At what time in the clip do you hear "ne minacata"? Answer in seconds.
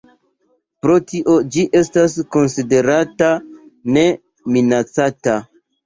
3.95-5.43